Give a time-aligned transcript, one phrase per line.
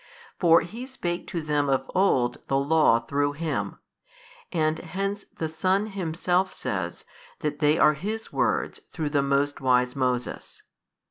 [0.39, 3.77] For He spake to them of old the Law through Him;
[4.51, 7.05] and hence the Son Himself says
[7.41, 10.63] that they are His Words through the most wise |207 Moses.